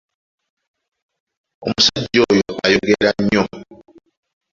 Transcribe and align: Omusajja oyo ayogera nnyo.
Omusajja 1.67 2.19
oyo 2.29 2.49
ayogera 2.65 3.09
nnyo. 3.21 3.43